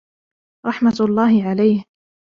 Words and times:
رَحْمَةُ 0.65 0.93
اللَّهِ 1.01 1.43
عَلَيْهِ 1.49 1.85